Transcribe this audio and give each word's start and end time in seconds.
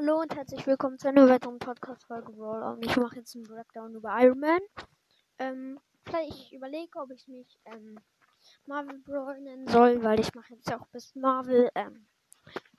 Hallo 0.00 0.22
und 0.22 0.34
herzlich 0.34 0.66
willkommen 0.66 0.98
zu 0.98 1.08
einer 1.08 1.28
weiteren 1.28 1.58
Podcast-Folge. 1.58 2.32
Und 2.32 2.82
ich 2.86 2.96
mache 2.96 3.16
jetzt 3.16 3.36
einen 3.36 3.44
Breakdown 3.44 3.94
über 3.94 4.16
Iron 4.18 4.40
Man. 4.40 4.60
Ähm, 5.38 5.78
vielleicht 6.06 6.30
ich 6.30 6.54
überlege, 6.54 6.98
ob 6.98 7.10
ich 7.10 7.28
mich 7.28 7.60
ähm, 7.66 8.00
Marvel 8.64 8.98
Brawl 9.00 9.38
nennen 9.42 9.66
soll, 9.66 10.02
weil 10.02 10.18
ich 10.18 10.34
mache 10.34 10.54
jetzt 10.54 10.72
auch 10.72 10.86
bis 10.86 11.14
Marvel 11.16 11.68
ähm, 11.74 12.06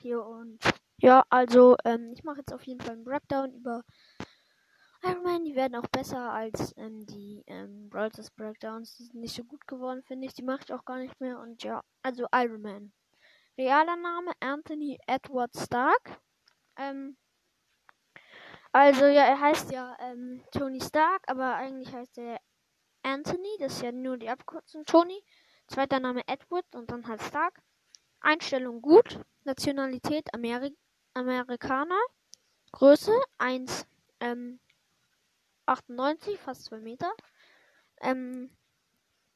hier 0.00 0.20
und 0.24 0.58
ja, 0.98 1.24
also 1.30 1.76
ähm, 1.84 2.12
ich 2.12 2.24
mache 2.24 2.38
jetzt 2.38 2.52
auf 2.52 2.64
jeden 2.64 2.80
Fall 2.80 2.94
einen 2.94 3.04
Breakdown 3.04 3.52
über 3.52 3.84
Iron 5.04 5.22
Man. 5.22 5.44
Die 5.44 5.54
werden 5.54 5.76
auch 5.76 5.88
besser 5.92 6.32
als 6.32 6.74
ähm, 6.76 7.06
die 7.06 7.44
ähm, 7.46 7.88
Brawl 7.88 8.10
Breakdowns. 8.36 8.96
Die 8.96 9.04
sind 9.04 9.20
nicht 9.20 9.36
so 9.36 9.44
gut 9.44 9.64
geworden, 9.68 10.02
finde 10.02 10.26
ich. 10.26 10.34
Die 10.34 10.42
mache 10.42 10.62
ich 10.64 10.72
auch 10.72 10.84
gar 10.84 10.98
nicht 10.98 11.20
mehr 11.20 11.38
und 11.38 11.62
ja, 11.62 11.82
also 12.02 12.26
Iron 12.34 12.62
Man. 12.62 12.92
Realer 13.56 13.94
Name 13.94 14.32
Anthony 14.40 14.98
Edward 15.06 15.56
Stark. 15.56 16.20
Ähm, 16.76 17.16
also 18.72 19.04
ja, 19.04 19.24
er 19.24 19.38
heißt 19.38 19.70
ja 19.70 19.96
ähm, 20.00 20.42
Tony 20.50 20.80
Stark, 20.80 21.22
aber 21.26 21.56
eigentlich 21.56 21.92
heißt 21.92 22.16
er 22.18 22.40
Anthony. 23.02 23.56
Das 23.58 23.74
ist 23.74 23.82
ja 23.82 23.92
nur 23.92 24.16
die 24.16 24.30
Abkürzung 24.30 24.84
Tony. 24.84 25.22
Zweiter 25.66 26.00
Name 26.00 26.26
Edward 26.26 26.64
und 26.74 26.90
dann 26.90 27.06
halt 27.06 27.22
Stark. 27.22 27.60
Einstellung 28.20 28.80
gut. 28.80 29.20
Nationalität 29.44 30.32
Ameri 30.32 30.76
Amerikaner. 31.14 32.00
Größe 32.72 33.12
1 33.36 33.86
ähm, 34.20 34.58
98, 35.66 36.38
fast 36.38 36.64
2 36.64 36.78
Meter. 36.78 37.12
Ähm, 38.00 38.50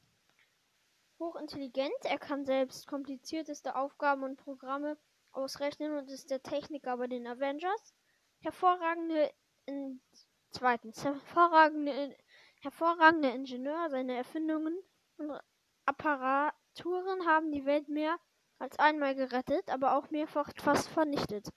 Hochintelligent, 1.19 1.95
er 2.05 2.19
kann 2.19 2.45
selbst 2.45 2.87
komplizierteste 2.87 3.77
Aufgaben 3.77 4.25
und 4.25 4.37
Programme 4.37 4.99
ausrechnen 5.33 5.97
und 5.97 6.11
ist 6.11 6.31
der 6.31 6.43
Techniker 6.43 6.97
bei 6.97 7.07
den 7.07 7.27
Avengers. 7.27 7.95
Hervorragende 8.41 9.33
in 9.67 10.03
zweitens 10.51 11.03
hervorragende 11.03 12.17
hervorragender 12.61 13.35
Ingenieur, 13.35 13.89
seine 13.91 14.17
Erfindungen 14.17 14.79
und 15.19 15.39
Apparaturen 15.87 17.27
haben 17.27 17.53
die 17.53 17.65
Welt 17.65 17.89
mehr 17.89 18.19
als 18.59 18.79
einmal 18.79 19.15
gerettet, 19.15 19.69
aber 19.71 19.97
auch 19.97 20.11
mehrfach 20.11 20.51
fast 20.57 20.89
vernichtet. 20.89 21.49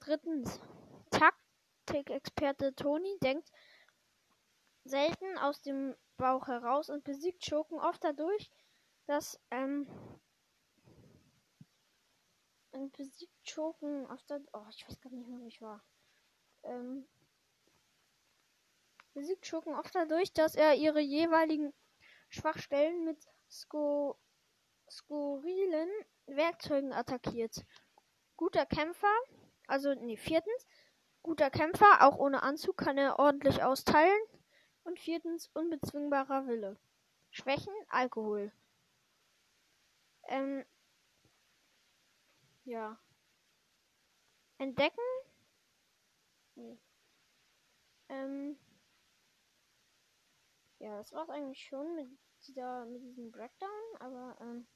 Drittens 0.00 0.60
Takt 1.10 1.45
Taktik-Experte 1.86 2.74
Tony 2.74 3.16
denkt 3.22 3.50
selten 4.84 5.38
aus 5.38 5.60
dem 5.62 5.94
Bauch 6.16 6.46
heraus 6.48 6.90
und 6.90 7.04
besiegt 7.04 7.44
Schurken 7.44 7.78
oft 7.78 8.02
dadurch, 8.02 8.50
dass 9.06 9.40
ähm, 9.50 9.88
und 12.72 12.92
besiegt 12.96 13.48
Schurken 13.48 14.06
oft 14.06 14.28
dadurch, 14.28 14.48
oh, 14.52 14.66
ich 14.70 14.86
weiß 14.88 15.00
gar 15.00 15.10
nicht 15.10 15.26
mehr, 15.26 15.40
wo 15.40 15.46
ich 15.46 15.62
war. 15.62 15.82
Ähm, 16.64 17.06
besiegt 19.14 19.46
Schurken 19.46 19.74
oft 19.74 19.94
dadurch, 19.94 20.32
dass 20.32 20.54
er 20.54 20.74
ihre 20.74 21.00
jeweiligen 21.00 21.72
Schwachstellen 22.28 23.04
mit 23.04 23.24
sko 23.48 24.18
skurrilen 24.90 25.90
Werkzeugen 26.26 26.92
attackiert. 26.92 27.64
Guter 28.36 28.66
Kämpfer, 28.66 29.14
also 29.66 29.94
nee, 29.94 30.16
viertens, 30.16 30.66
Guter 31.26 31.50
Kämpfer, 31.50 32.06
auch 32.06 32.18
ohne 32.18 32.44
Anzug 32.44 32.76
kann 32.76 32.96
er 32.96 33.18
ordentlich 33.18 33.64
austeilen. 33.64 34.16
Und 34.84 35.00
viertens, 35.00 35.50
unbezwingbarer 35.54 36.46
Wille. 36.46 36.76
Schwächen, 37.32 37.72
Alkohol. 37.88 38.52
Ähm, 40.28 40.64
ja. 42.62 42.96
Entdecken? 44.58 45.02
Nee. 46.54 46.78
Ähm, 48.08 48.56
ja, 50.78 50.96
das 50.98 51.12
war's 51.12 51.28
eigentlich 51.28 51.66
schon 51.66 51.96
mit 51.96 52.08
dieser, 52.46 52.84
mit 52.86 53.02
diesem 53.02 53.32
Breakdown, 53.32 53.96
aber, 53.98 54.36
ähm, 54.40 54.68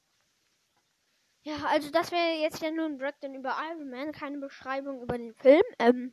ja, 1.42 1.56
also 1.66 1.90
das 1.90 2.12
wäre 2.12 2.40
jetzt 2.40 2.60
ja 2.62 2.70
nur 2.70 2.86
ein 2.86 2.98
Breakdown 2.98 3.34
über 3.34 3.56
Iron 3.70 3.90
Man, 3.90 4.12
keine 4.12 4.38
Beschreibung 4.38 5.02
über 5.02 5.16
den 5.16 5.34
Film. 5.34 5.62
Ähm, 5.78 6.12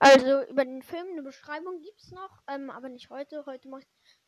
also 0.00 0.42
über 0.48 0.64
den 0.64 0.82
Film 0.82 1.06
eine 1.12 1.22
Beschreibung 1.22 1.80
gibt's 1.80 2.10
noch, 2.10 2.42
ähm, 2.48 2.70
aber 2.70 2.88
nicht 2.88 3.10
heute. 3.10 3.44
Heute 3.46 3.68
mache 3.68 3.82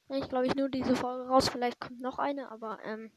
ich, 0.09 0.29
glaube 0.29 0.47
ich, 0.47 0.55
nur 0.55 0.69
diese 0.69 0.97
Folge 0.97 1.29
raus. 1.29 1.49
Vielleicht 1.49 1.81
kommt 1.81 2.01
noch 2.01 2.19
eine, 2.19 2.51
aber 2.51 2.79
ähm, 2.85 3.11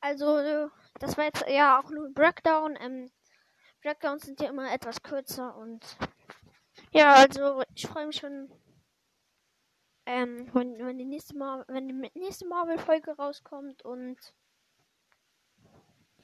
also 0.00 0.70
das 0.98 1.16
war 1.16 1.24
jetzt 1.24 1.44
ja 1.48 1.80
auch 1.80 1.90
nur 1.90 2.06
ein 2.06 2.14
Breakdown. 2.14 2.76
Ähm, 2.80 3.10
Breakdowns 3.82 4.24
sind 4.24 4.40
ja 4.40 4.48
immer 4.48 4.72
etwas 4.72 5.02
kürzer 5.02 5.56
und 5.56 5.96
ja, 6.92 7.14
also 7.14 7.62
ich 7.74 7.86
freue 7.86 8.06
mich 8.06 8.16
schon, 8.16 8.50
ähm, 10.06 10.48
wenn, 10.54 10.78
wenn 10.78 10.98
die 10.98 11.04
nächste 11.04 11.36
Mal, 11.36 11.64
wenn 11.68 11.88
die 11.88 12.10
nächste 12.18 12.46
Marvel-Folge 12.46 13.16
rauskommt 13.16 13.84
und 13.84 14.18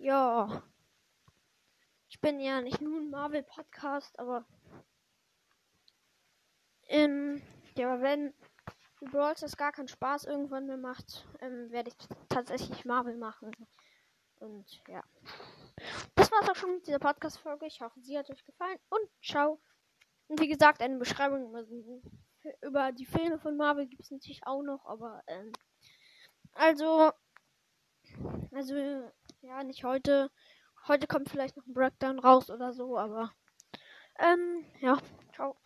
ja. 0.01 0.63
Ich 2.09 2.21
bin 2.21 2.41
ja 2.41 2.61
nicht 2.61 2.81
nur 2.81 2.99
ein 2.99 3.11
Marvel-Podcast, 3.11 4.19
aber 4.19 4.45
ähm, 6.89 7.41
ja, 7.77 8.01
wenn 8.01 8.35
Brawl 9.01 9.37
Stars 9.37 9.57
gar 9.57 9.73
keinen 9.73 9.89
Spaß 9.89 10.25
irgendwann 10.25 10.67
mehr 10.67 10.77
macht, 10.77 11.27
ähm, 11.41 11.71
werde 11.71 11.91
ich 11.91 12.09
tatsächlich 12.29 12.85
Marvel 12.85 13.17
machen. 13.17 13.53
Und 14.41 14.83
ja. 14.89 15.05
Das 16.15 16.33
war's 16.33 16.49
auch 16.49 16.57
schon 16.57 16.75
mit 16.75 16.87
dieser 16.87 16.99
Podcast-Folge. 16.99 17.67
Ich 17.67 17.81
hoffe, 17.81 18.01
sie 18.01 18.19
hat 18.19 18.29
euch 18.31 18.45
gefallen. 18.45 18.79
Und 18.89 19.09
ciao. 19.23 19.61
Und 20.29 20.41
wie 20.41 20.49
gesagt, 20.49 20.81
eine 20.81 20.99
Beschreibung 20.99 21.49
über, 21.49 21.65
über 22.63 22.93
die 22.93 23.07
Filme 23.07 23.39
von 23.39 23.57
Marvel 23.57 23.87
gibt 23.87 24.03
es 24.03 24.11
natürlich 24.11 24.47
auch 24.47 24.63
noch, 24.63 24.85
aber 24.87 25.23
ähm, 25.27 25.53
also 26.53 27.13
also, 28.53 28.75
ja, 29.43 29.63
nicht 29.65 29.85
heute. 29.85 30.31
Heute 30.89 31.07
kommt 31.07 31.29
vielleicht 31.29 31.57
noch 31.57 31.67
ein 31.67 31.75
Breakdown 31.75 32.19
raus 32.19 32.51
oder 32.51 32.73
so, 32.73 32.97
aber 32.99 33.33
ähm, 34.19 34.65
ja, 34.81 34.99
ciao. 35.35 35.57